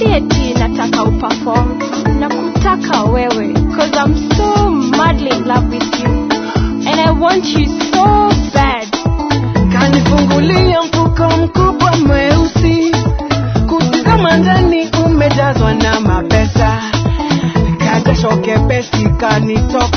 [0.00, 1.78] si eti nataka uperform.
[2.20, 6.08] Na kutaka wewe cause I'm so madly in love with you.
[6.88, 8.04] And I want you so
[8.54, 8.88] bad
[9.72, 12.92] kanifungulia mfuko mkubwa mweusi.
[13.68, 16.82] Kutizama ndani umejazwa na mapesa.
[17.78, 19.89] Kajasho kepesi kanitoka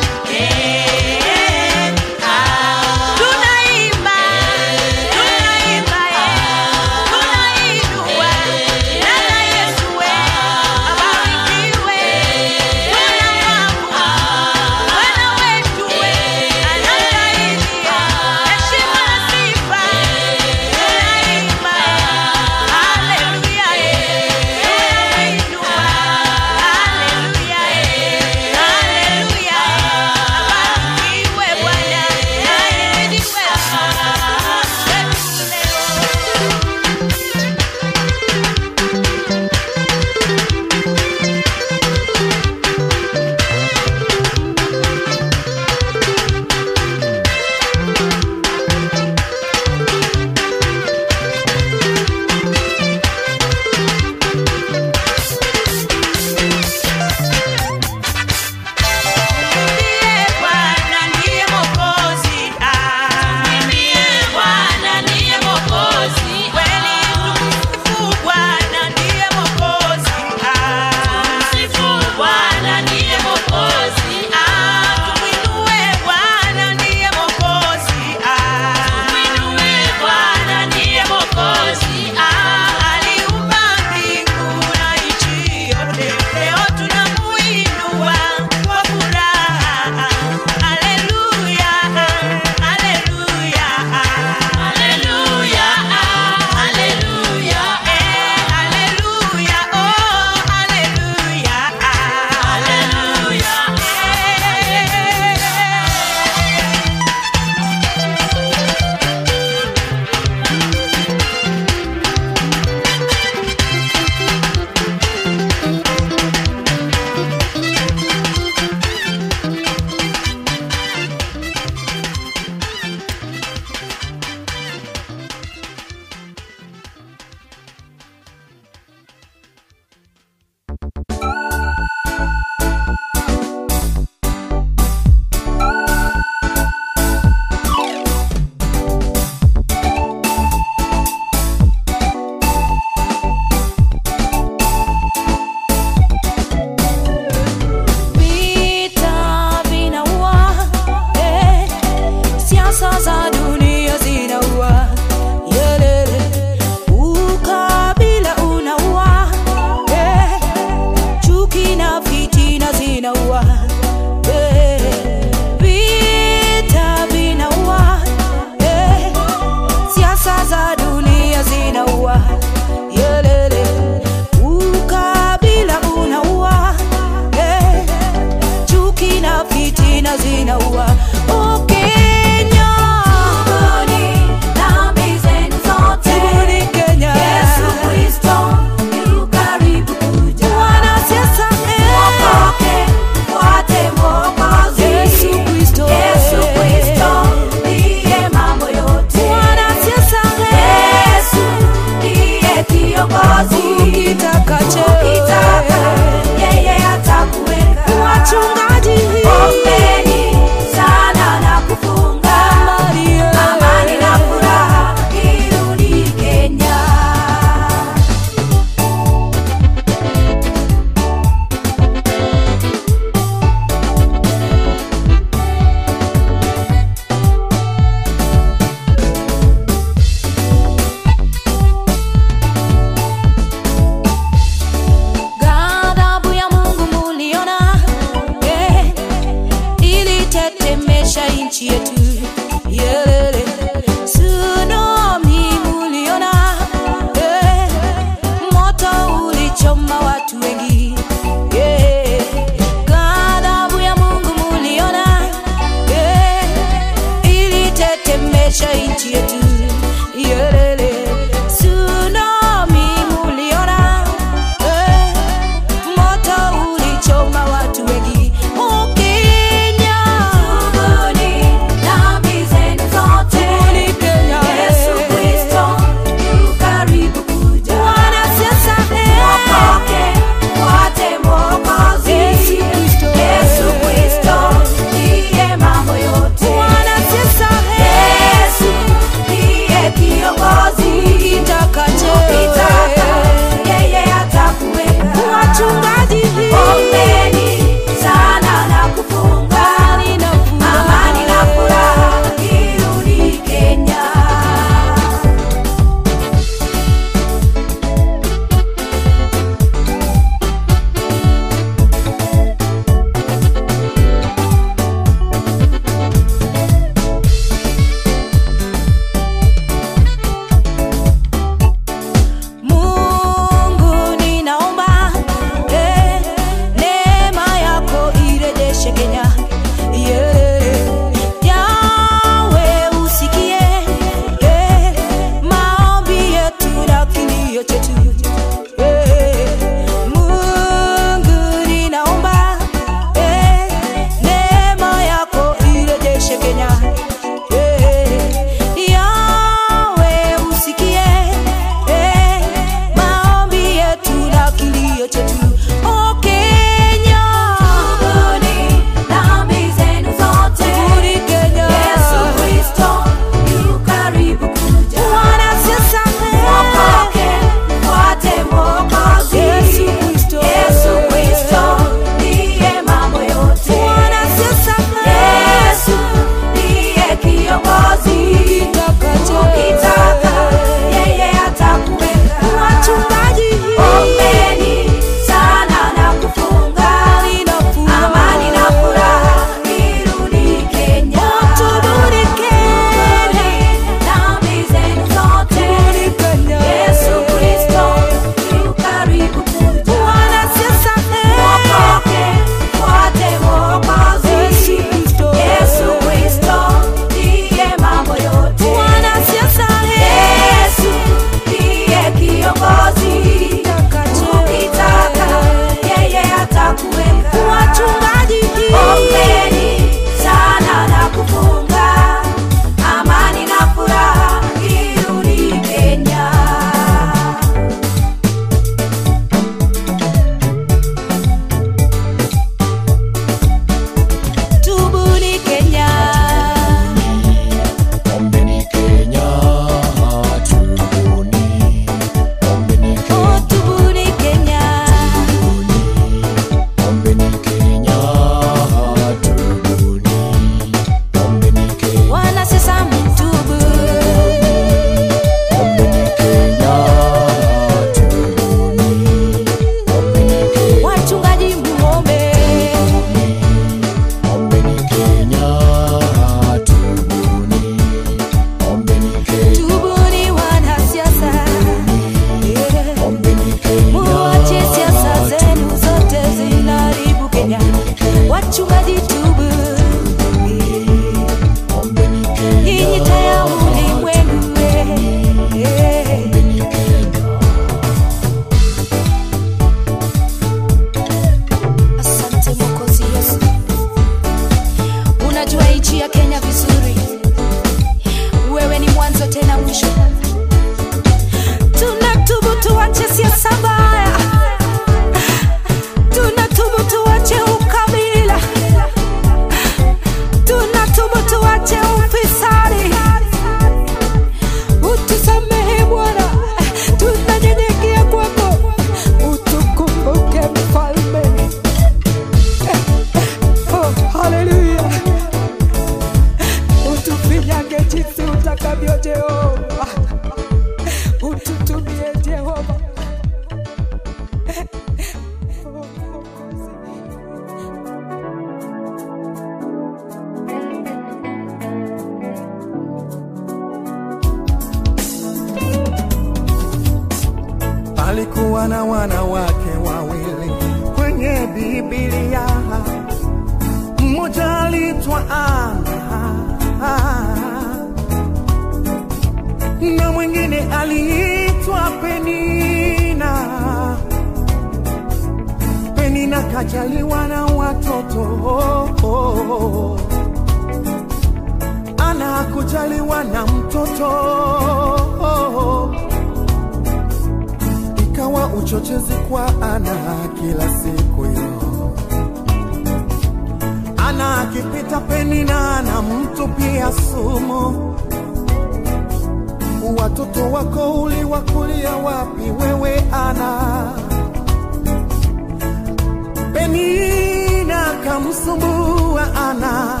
[598.56, 600.00] kamsumbua Ana,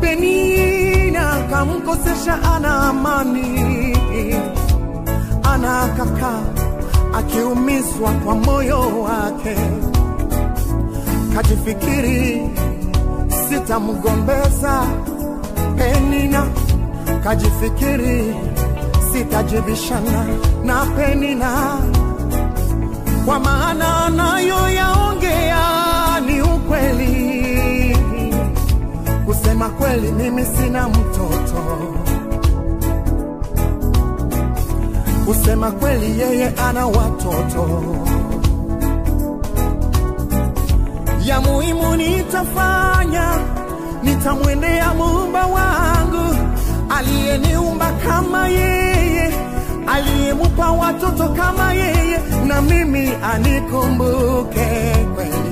[0.00, 3.94] Penina kamkosesha Ana amani.
[5.42, 6.32] Ana kaka
[7.18, 9.56] akiumizwa kwa moyo wake,
[11.34, 12.50] kajifikiri
[13.48, 14.82] sitamgombeza.
[15.76, 16.46] Penina,
[17.24, 18.34] kajifikiri
[19.12, 20.26] sitajibishana.
[20.64, 21.78] Na Penina,
[23.26, 24.97] kwa maana anayoyaongea
[29.58, 31.62] Kusema kweli, mimi sina mtoto
[35.26, 37.82] kusema kweli, yeye ana watoto.
[41.24, 43.32] Ya muhimu nitafanya,
[44.02, 46.36] nitamwendea muumba wangu
[46.98, 49.32] aliyeniumba kama yeye,
[49.86, 54.66] aliyemupa watoto kama yeye, na mimi anikumbuke
[55.14, 55.47] kweli,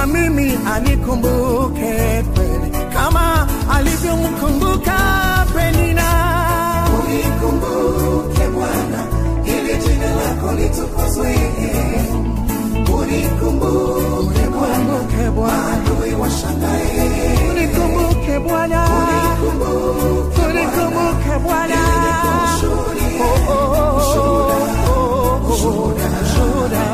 [0.00, 4.96] na mimi anikumbuke kweli, kama alivyomkumbuka
[5.54, 6.08] Penina.
[7.00, 9.00] Unikumbuke Bwana,
[9.44, 11.34] ili jina lako litukuzwe.
[12.94, 14.96] Unikumbuke Bwana,
[15.36, 17.38] maadui washangae.
[17.50, 18.86] Unikumbuke Bwana,
[20.48, 21.80] unikumbuke Bwana.
[23.22, 26.90] Oh, oh, oh, oh, oh, ushuhuda.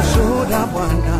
[0.00, 1.16] Ushuhuda, Bwana.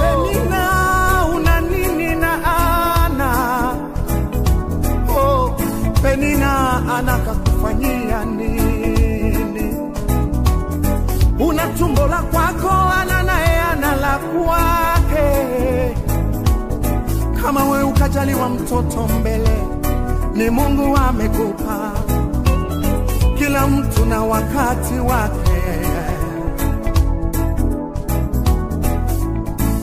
[0.00, 0.64] Penina,
[1.34, 1.60] una
[3.04, 3.30] Ana?
[5.08, 5.54] Oh,
[6.02, 6.52] Penina
[11.78, 12.22] tumbo la
[17.50, 19.58] Kama we ukajaliwa mtoto mbele,
[20.34, 21.92] ni Mungu amekupa
[23.38, 25.62] kila mtu na wakati wake.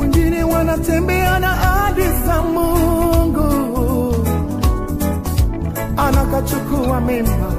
[0.02, 4.16] Wengine wanatembea na ahadi za Mungu,
[5.98, 7.54] anakachukua mimba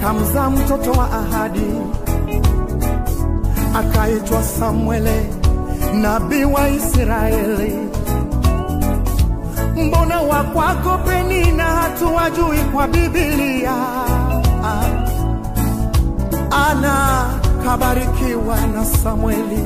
[0.00, 1.70] kamzaa mtoto wa ahadi,
[3.74, 5.26] akaitwa Samuele,
[6.02, 7.87] nabii wa Israeli.
[9.98, 13.74] Mbona wa kwako Penina hatuwajui kwa Biblia?
[16.50, 17.24] Ana
[17.64, 19.64] kabarikiwa na Samueli,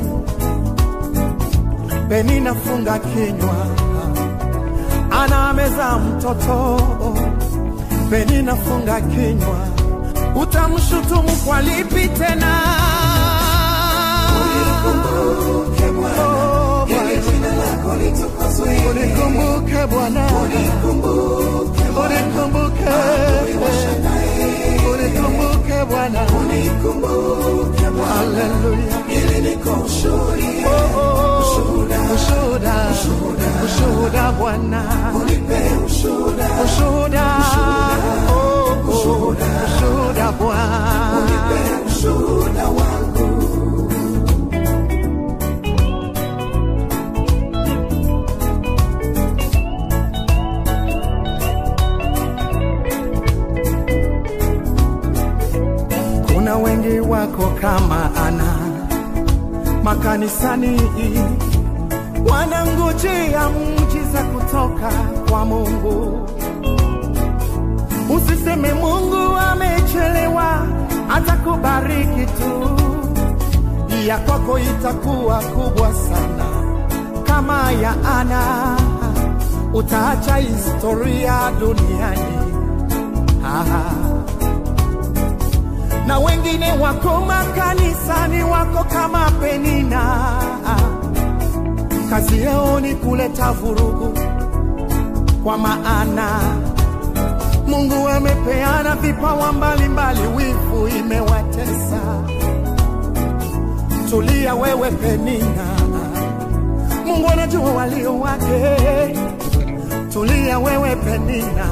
[2.08, 3.66] Penina funga kinywa,
[5.10, 6.80] Ana ameza mtoto,
[8.10, 9.58] Penina funga kinywa,
[10.42, 12.60] utamshutumu kwa lipi tena?
[18.90, 21.84] Unikumbuke Bwana, unikumbuke,
[24.92, 26.20] unikumbuke Bwana,
[28.08, 28.96] haleluya.
[30.64, 31.98] Oh, oh, ushuhuda,
[33.64, 34.80] ushuhuda Bwana,
[36.64, 37.24] ushuhuda,
[38.30, 39.36] oh, oh,
[39.66, 41.22] ushuhuda Bwana.
[42.42, 42.61] Kuna
[74.12, 76.44] ya kwako itakuwa kubwa sana
[77.24, 78.76] kama ya Ana,
[79.74, 82.38] utaacha historia duniani.
[83.44, 83.82] Aha.
[86.06, 90.02] na wengine wako makanisani, wako kama Penina,
[92.10, 94.18] kazi yao ni kuleta vurugu,
[95.44, 96.28] kwa maana
[97.66, 102.00] Mungu amepeana vipawa mbalimbali, wivu imewatesa.
[104.12, 105.66] Tulia wewe Penina,
[107.06, 108.76] Mungu anajua walio wake.
[110.12, 111.66] Tulia wewe Penina,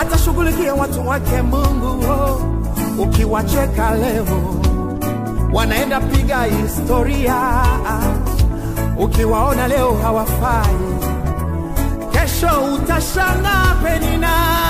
[0.00, 2.04] atashughulikia watu wake Mungu.
[2.10, 2.40] Oh,
[3.02, 4.26] ukiwacheka leo
[5.52, 7.36] wanaenda piga historia,
[8.98, 10.76] ukiwaona leo hawafai,
[12.12, 14.67] kesho utashangaa Penina.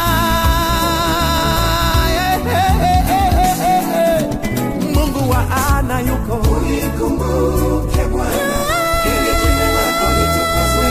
[5.88, 8.58] Wa ana yuko, unikumbuke Bwana,
[9.06, 10.88] ili jina lako litukuzwe.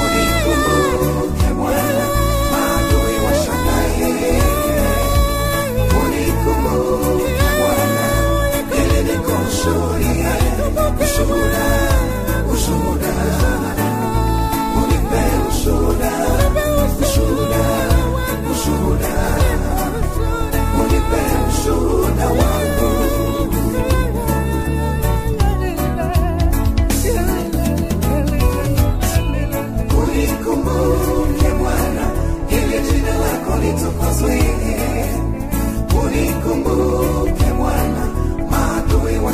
[0.00, 2.06] Unikumbuke Bwana,
[2.52, 4.42] maadui washangae.
[6.00, 8.06] Unikumbuke Bwana,
[8.78, 10.34] ili nikushuhudie.
[11.04, 11.66] Ushuhuda,
[12.54, 13.14] ushuhuda.
[14.76, 16.12] Unipe ushuhuda,
[17.02, 17.64] ushuhuda,
[18.52, 19.14] ushuhuda.
[20.80, 22.53] Unipe ushuhuda wangu.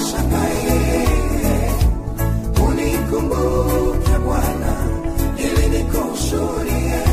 [0.00, 1.68] Washangae.
[2.68, 4.74] Unikumbuke Bwana,
[5.38, 7.09] ili nikushuhudie.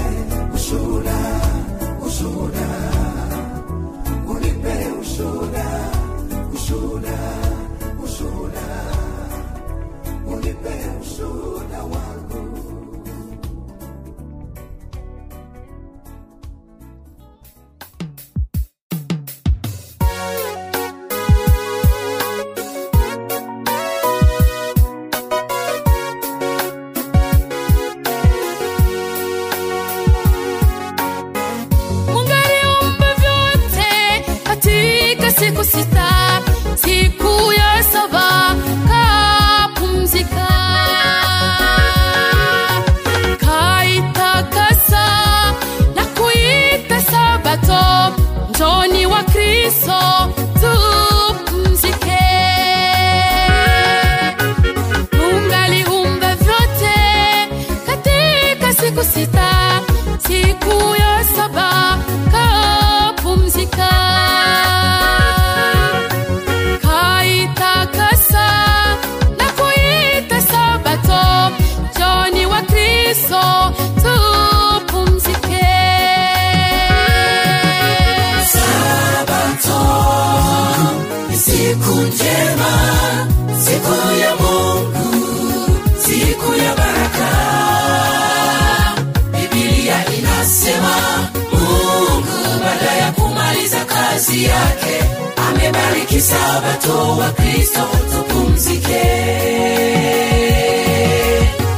[94.18, 95.04] Kazi yake
[95.50, 99.04] amebariki Sabato wa Kristo tupumzike.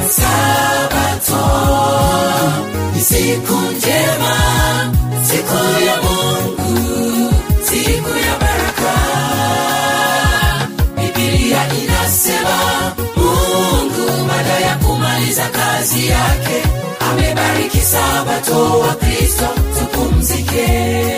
[0.10, 1.46] Sabato
[2.96, 4.36] ni siku njema,
[5.24, 7.34] siku ya Mungu,
[7.64, 8.96] siku ya baraka.
[10.96, 12.60] bibilia inasema
[13.16, 16.64] Mungu baada ya kumaliza kazi yake
[17.12, 19.48] amebariki Sabato wa Kristo
[19.80, 21.09] tupumzike.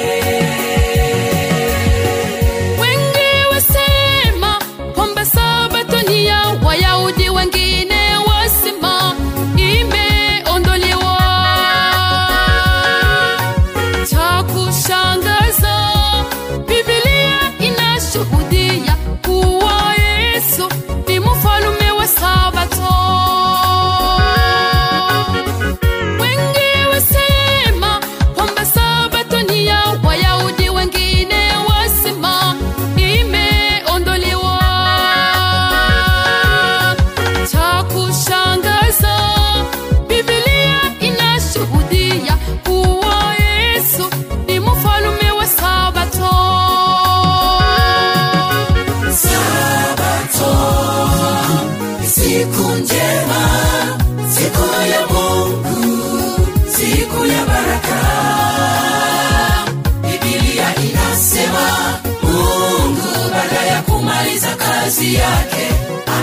[65.12, 65.74] Kazi yake.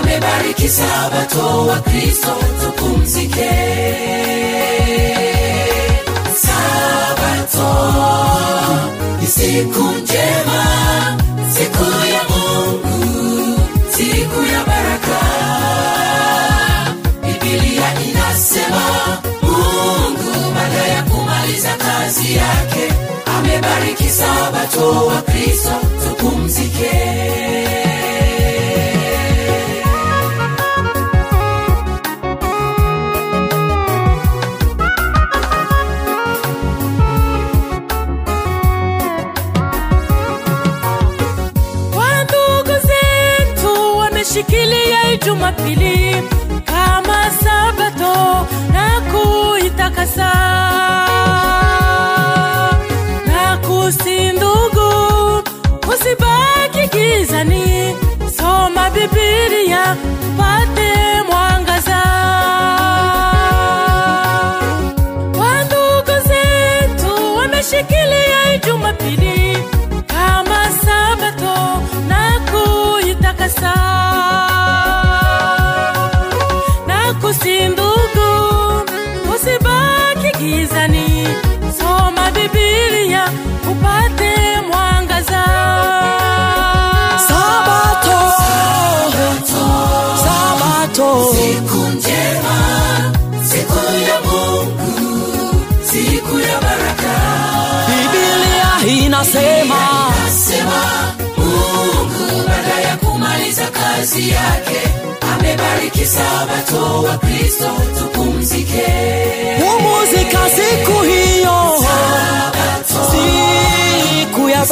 [0.01, 3.49] Amebariki Sabato wa Kristo tupumzike.
[6.35, 7.69] Sabato
[9.21, 10.63] ni siku njema
[11.53, 11.83] siku
[12.13, 13.59] ya mungu
[13.91, 15.19] siku ya baraka.
[17.21, 22.93] Bibilia inasema mungu baada ya kumaliza kazi yake
[23.37, 25.71] amebariki sabato wa kristo
[26.03, 27.08] tupumzike
[45.25, 45.78] jumapili
[80.49, 81.27] gizani
[81.79, 83.23] soma Biblia
[83.71, 85.43] upate mwangaza.
[87.27, 88.19] Sabato,
[90.23, 92.57] Sabato, siku njema
[93.49, 93.79] siku
[94.09, 97.15] ya mungu siku ya baraka.
[97.87, 99.75] Biblia inasema
[100.25, 100.83] Nasema
[101.37, 104.79] Mungu baada ya kumaliza kazi yake
[105.33, 107.65] amebariki sabato wa Kristo
[107.99, 108.83] tupumzike.
[109.59, 109.88] pumzika
[110.69, 114.65] siku hiyo, Sabato siku ya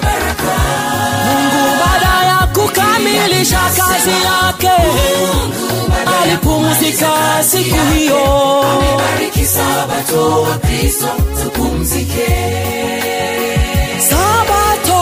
[0.00, 0.54] baraka.
[1.26, 4.70] Mungu, baada ya kukamilisha kazi yake
[6.22, 7.12] alipumzika
[7.50, 8.64] siku hiyo.
[9.48, 10.46] Sabato
[11.42, 12.34] tupumzike.
[14.10, 15.00] Sabato,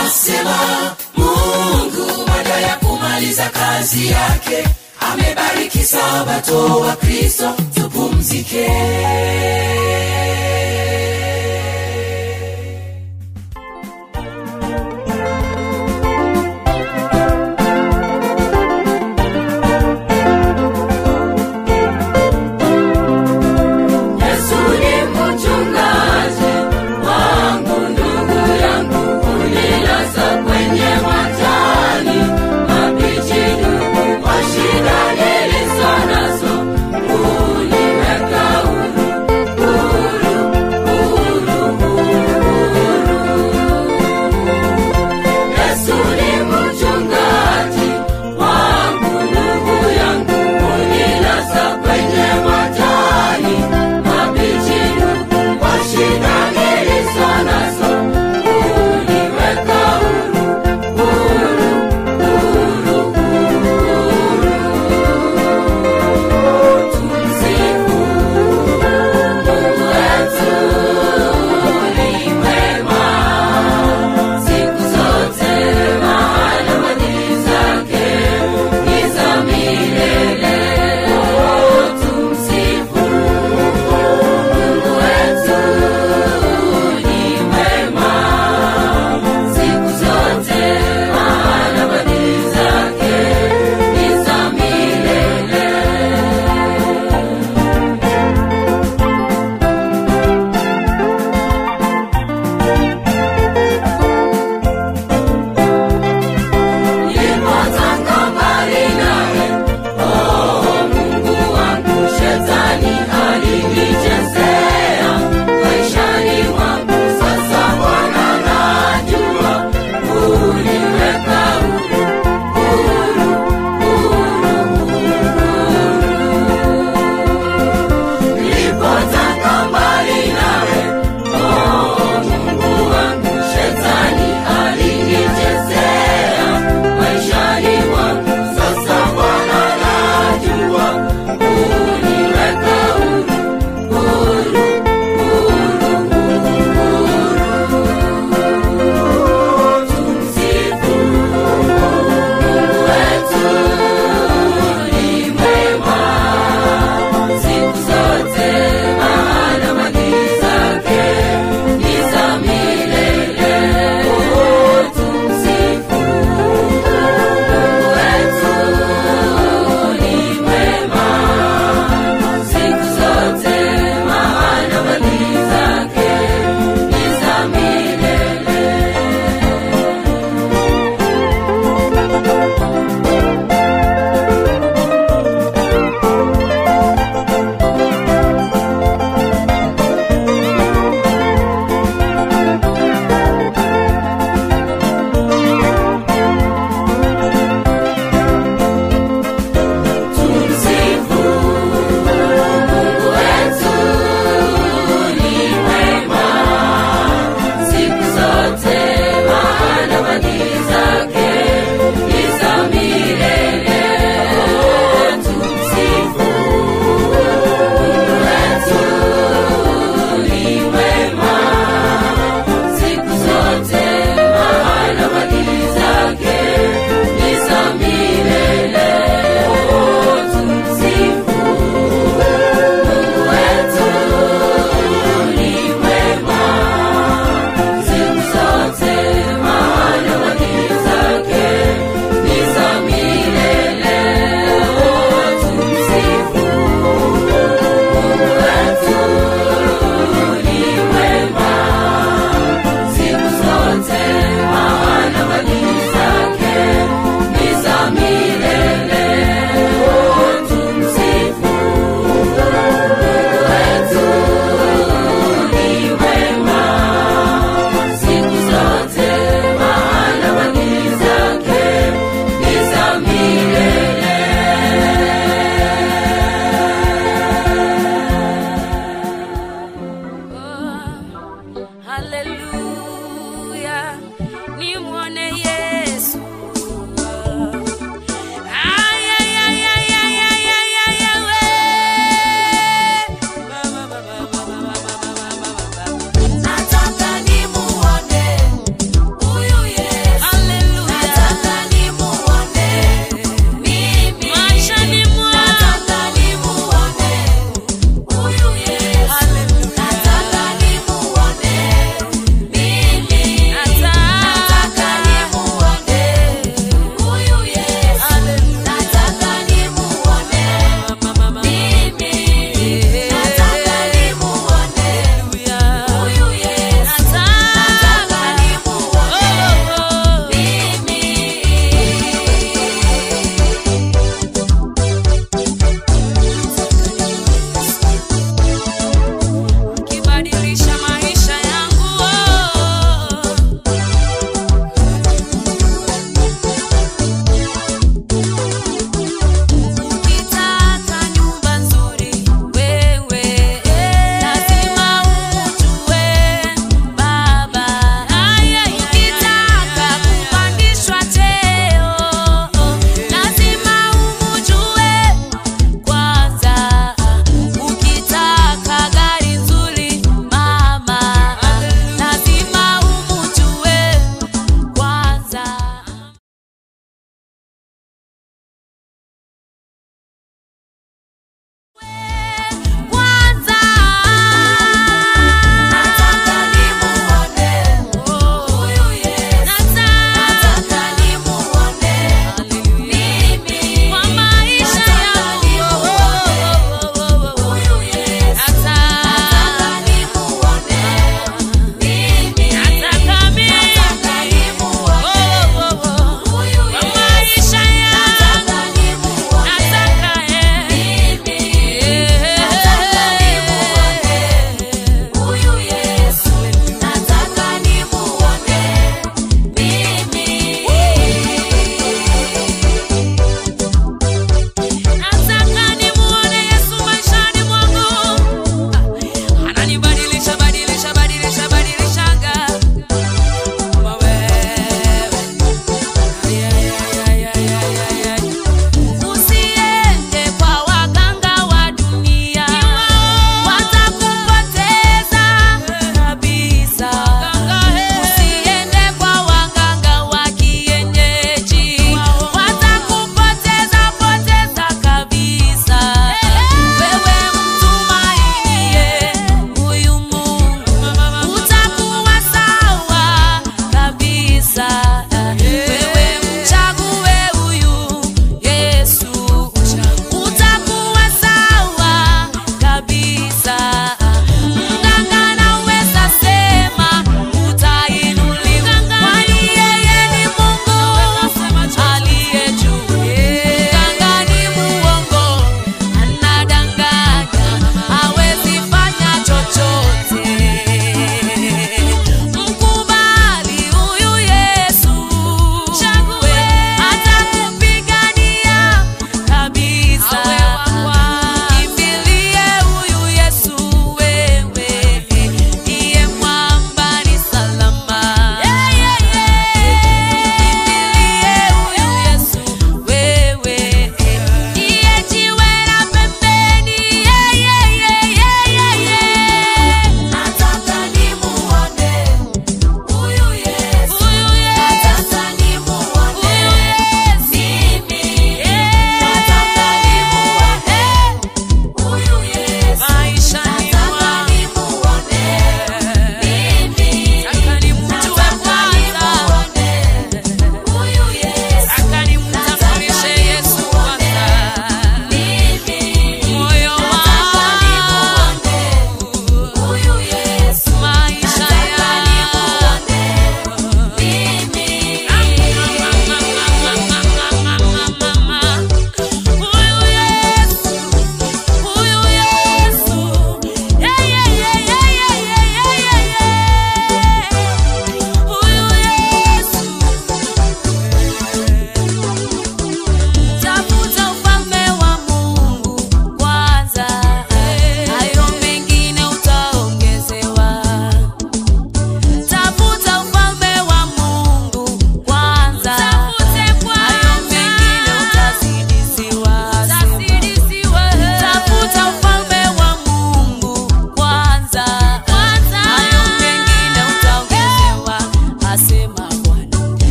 [0.00, 4.64] inasema mungu baada ya kumaliza kazi yake
[5.12, 7.54] amebariki sabato wa kristo.
[7.74, 8.66] Tupumzike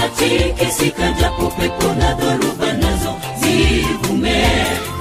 [0.00, 4.44] haitatikisika, japo pepo na dhoruba nazo zivume,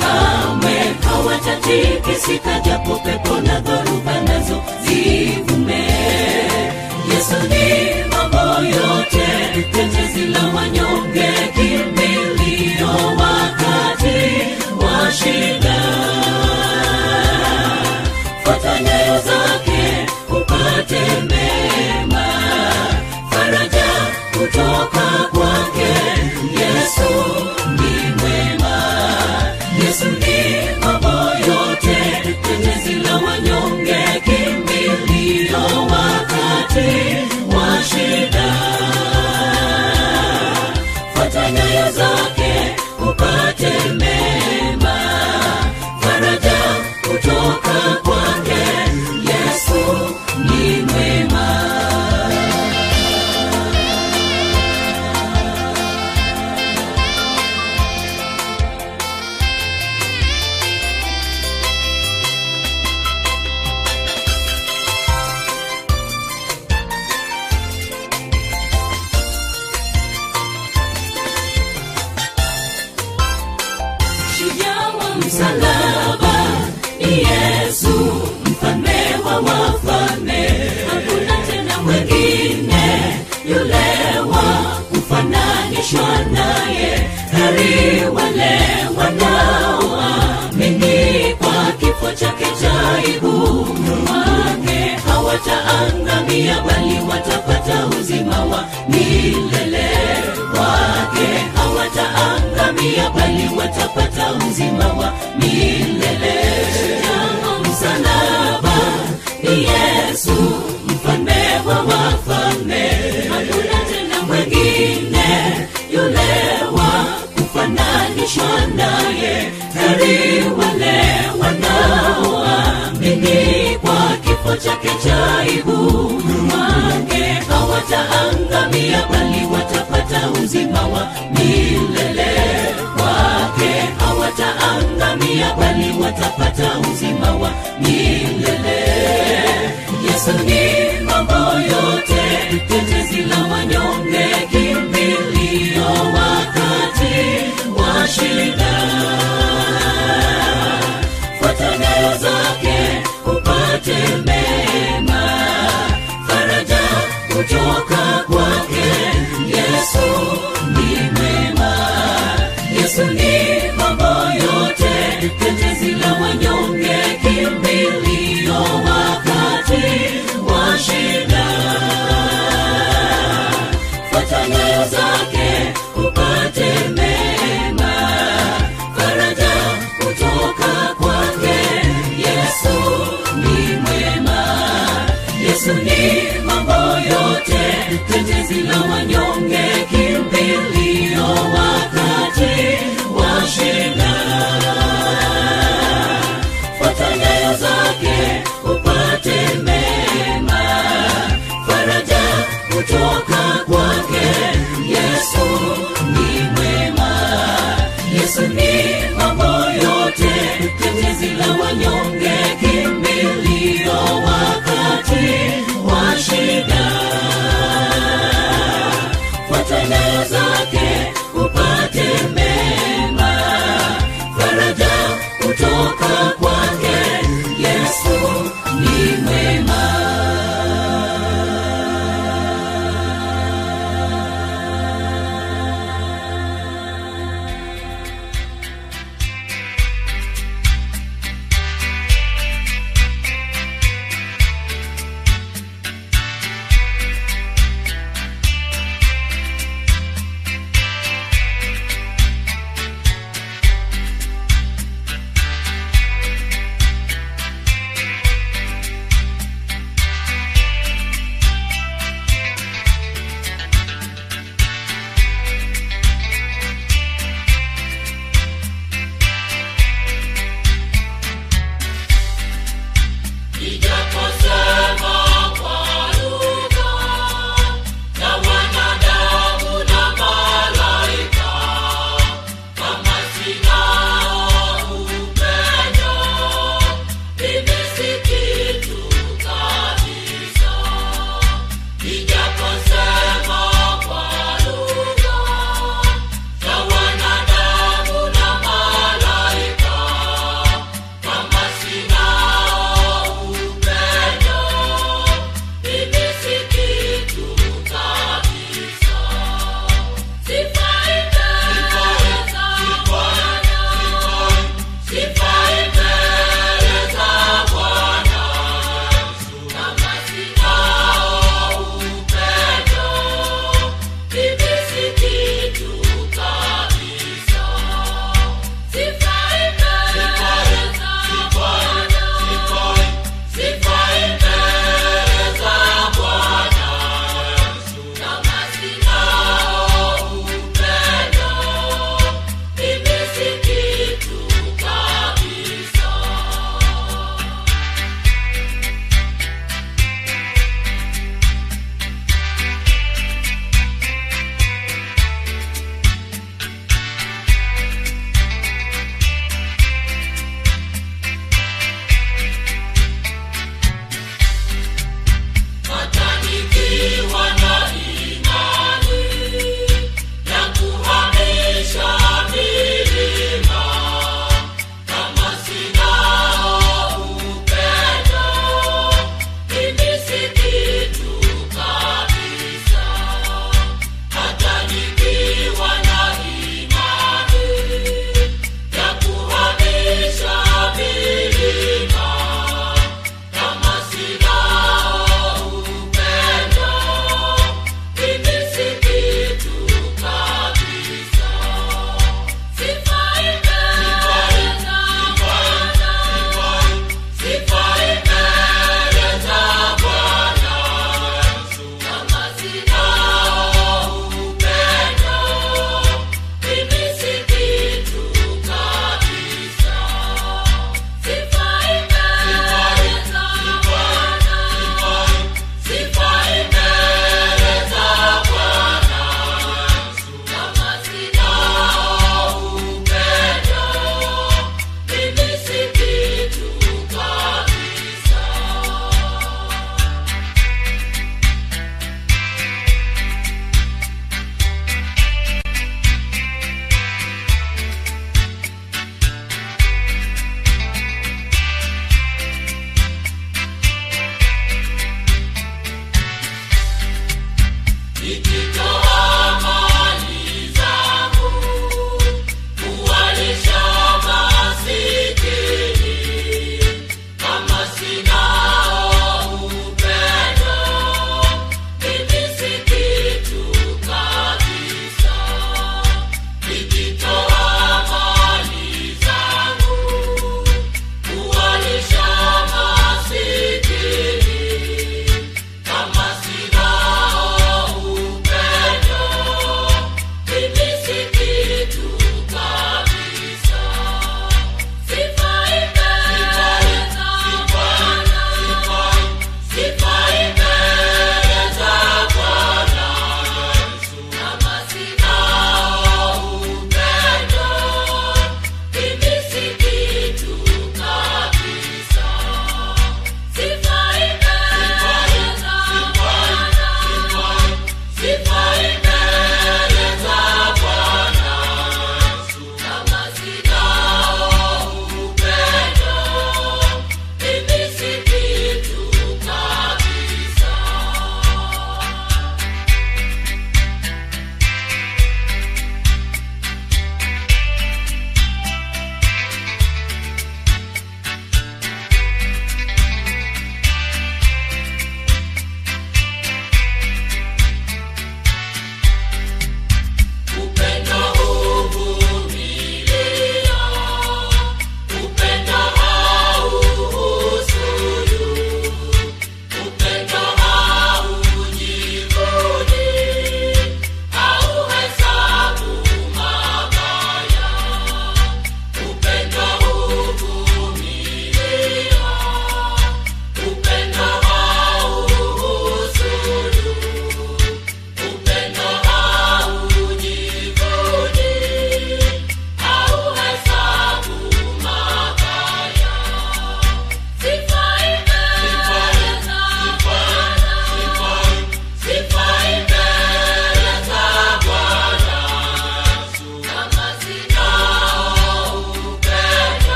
[0.00, 0.72] kamwe
[1.04, 3.19] hawatatikisika, japo pepo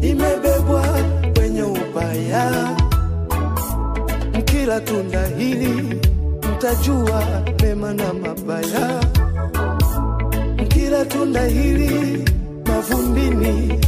[0.00, 0.84] imebebwa
[1.36, 2.76] kwenye ubaya
[4.34, 6.00] Mkila tunda hili
[6.52, 7.22] mtajua
[7.62, 9.04] mema na mabaya.
[10.62, 12.24] Mkila tunda hili
[12.66, 13.80] mavumbini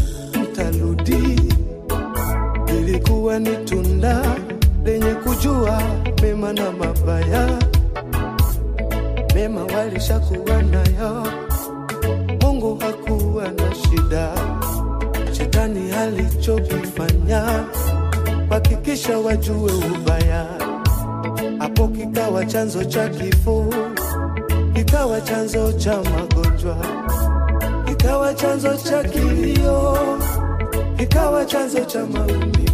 [0.42, 1.40] mtarudi.
[2.78, 4.22] Ilikuwa ni tunda
[4.84, 5.82] lenye kujua
[6.22, 7.58] mema na mabaya.
[9.34, 11.26] Mema walishakuwa nayo,
[12.42, 14.32] Mungu hakuwa na shida
[15.70, 17.64] gani alichokifanya,
[18.51, 20.47] hakikisha wajue ubaya.
[21.59, 23.66] Hapo kikawa chanzo cha kifo,
[24.74, 26.76] kikawa chanzo cha magonjwa,
[27.84, 29.98] kikawa chanzo cha kilio,
[30.97, 32.69] kikawa chanzo cha maumivu.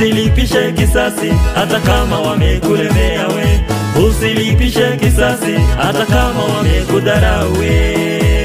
[0.00, 3.60] Usilipishe kisasi hata kama wamekulemea we.
[4.08, 8.39] Usilipishe kisasi hata kama wamekudharau we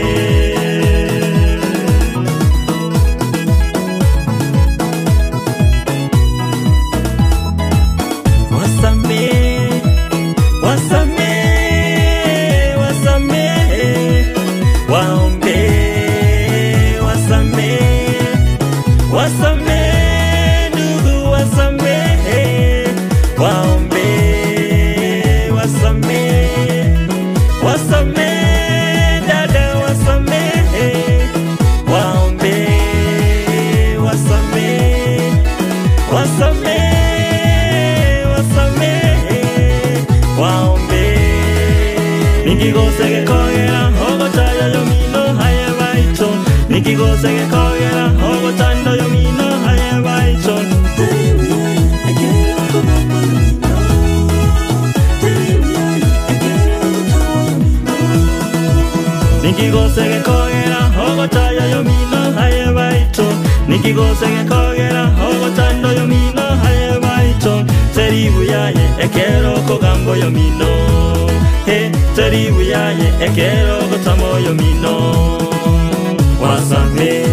[47.06, 50.04] của sẽ nghe khó nghe là hô của tan đâu yêu mình nó hay em
[50.04, 50.66] vai tròn
[59.44, 63.24] Niki go se ge kogera hogo ta ya yo mi no hae bai to
[63.68, 67.54] Niki go se ge kogera hogo ta no yo mi no hae bai to
[67.96, 70.70] Seribu ya ye ekero ko gambo yo mi no
[71.66, 75.45] He seribu ya ye ekero ko tamo yo mi no
[76.56, 77.24] wasame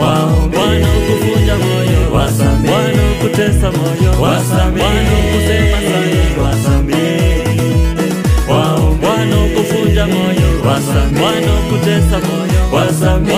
[0.00, 7.44] waombe wanaokuvunja moyo wasamee, wanaokutesa moyo wasamee, wanaokusema sana wasamee,
[8.48, 13.32] waombe wanaokuvunja moyo wasamee, wanaokutesa moyo wasame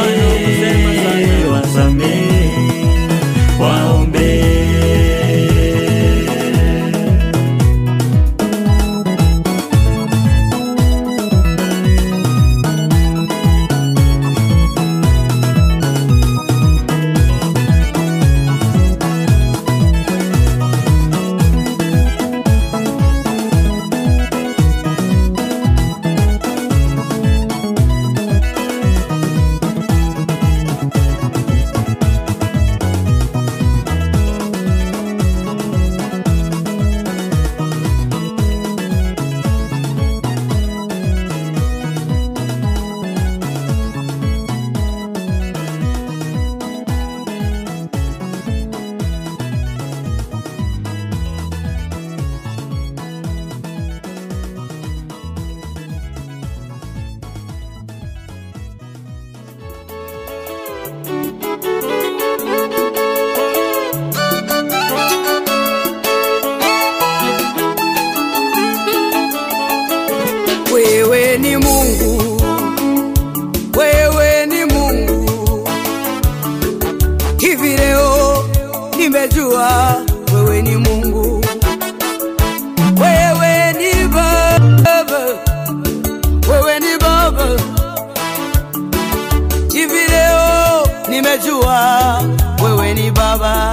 [92.63, 93.73] wewe ni Baba,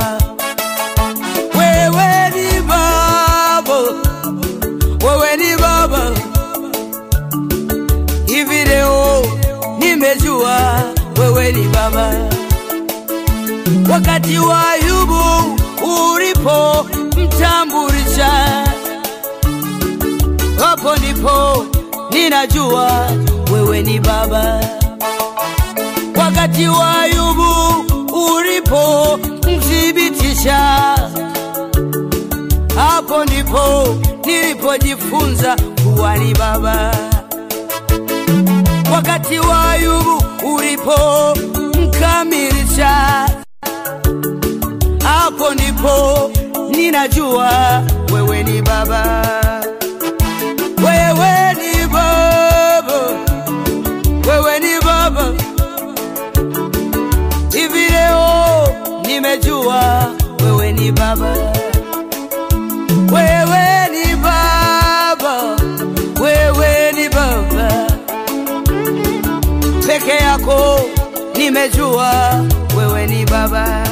[1.57, 3.77] wewe ni Baba,
[5.05, 6.11] wewe ni Baba.
[8.27, 9.25] Hivi leo
[9.79, 10.81] nimejua
[11.19, 12.13] wewe ni Baba
[13.91, 15.21] wakati wa Ayubu
[16.13, 16.85] ulipo
[17.17, 18.31] mtambulisha,
[20.59, 21.65] hapo ndipo
[22.11, 23.09] ninajua
[23.53, 24.59] wewe ni Baba.
[26.19, 27.24] Wakati wa Ayubu
[30.45, 31.09] mthibitisha,
[32.75, 33.95] hapo ndipo
[34.25, 36.91] nilipojifunza kuwali Baba.
[38.93, 40.23] Wakati wa Ayubu
[40.55, 40.97] ulipo
[41.81, 42.89] mkamilisha
[45.03, 46.31] hapo ndipo
[46.69, 47.81] ninajua
[48.13, 49.21] wewe ni baba,
[50.85, 53.01] wewe ni baba,
[54.27, 55.25] wewe ni baba.
[57.53, 58.67] Hivi leo
[59.07, 60.04] nimejua
[60.85, 61.33] ni baba,
[63.13, 65.55] wewe ni baba,
[66.21, 67.87] wewe ni baba.
[69.87, 70.79] Peke yako,
[71.37, 72.45] nimejua.
[72.77, 73.84] Wewe ni baba.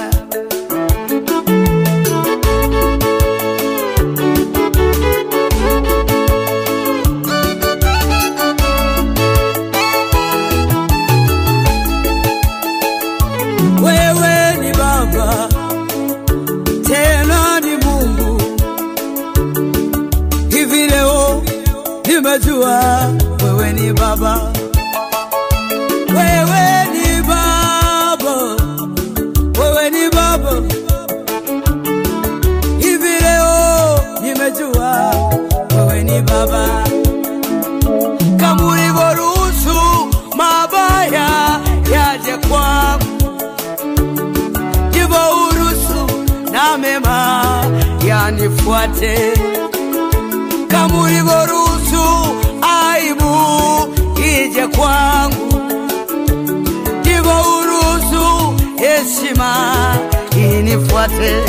[22.64, 23.12] Nimejua
[23.44, 24.42] wewe ni baba.
[26.16, 28.36] Wewe ni baba.
[29.60, 30.52] Wewe ni baba.
[32.80, 35.14] Hivi leo nimejua
[35.78, 36.84] wewe ni baba.
[38.40, 38.66] Kama
[40.38, 41.60] mabaya
[41.94, 43.42] yaje kwangu.
[44.90, 45.20] Ndivyo
[45.50, 47.44] uruhusu na mema
[48.08, 49.34] yanifuate,
[50.68, 50.98] kama
[60.74, 61.44] inifuate,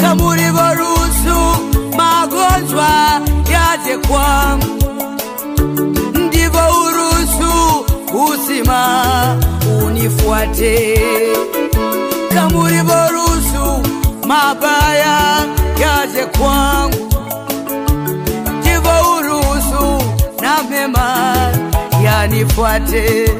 [0.00, 1.36] kama ulivyoruhusu
[1.96, 2.88] magonjwa
[3.52, 4.66] yaje kwangu,
[6.26, 7.84] ndivyo uruhusu
[9.86, 11.00] unifuate.
[12.34, 13.82] Kama ulivyoruhusu
[14.26, 15.46] mabaya
[15.80, 17.12] yaje kwangu,
[18.60, 20.02] ndivyo uruhusu
[20.42, 21.26] na mema
[22.04, 23.30] yanifuate.